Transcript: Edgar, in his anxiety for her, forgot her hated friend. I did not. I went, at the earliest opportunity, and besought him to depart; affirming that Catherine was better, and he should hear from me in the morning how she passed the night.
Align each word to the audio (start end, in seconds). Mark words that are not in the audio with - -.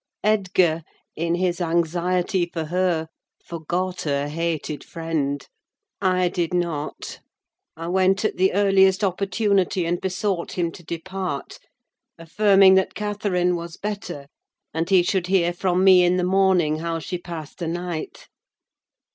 Edgar, 0.23 0.81
in 1.15 1.35
his 1.35 1.61
anxiety 1.61 2.47
for 2.51 2.63
her, 2.65 3.07
forgot 3.45 4.01
her 4.01 4.27
hated 4.27 4.83
friend. 4.83 5.47
I 6.01 6.27
did 6.27 6.55
not. 6.55 7.19
I 7.77 7.85
went, 7.87 8.25
at 8.25 8.35
the 8.37 8.51
earliest 8.53 9.03
opportunity, 9.03 9.85
and 9.85 10.01
besought 10.01 10.53
him 10.53 10.71
to 10.71 10.81
depart; 10.83 11.59
affirming 12.17 12.73
that 12.73 12.95
Catherine 12.95 13.55
was 13.55 13.77
better, 13.77 14.25
and 14.73 14.89
he 14.89 15.03
should 15.03 15.27
hear 15.27 15.53
from 15.53 15.83
me 15.83 16.03
in 16.03 16.17
the 16.17 16.23
morning 16.23 16.79
how 16.79 16.97
she 16.97 17.19
passed 17.19 17.59
the 17.59 17.67
night. 17.67 18.27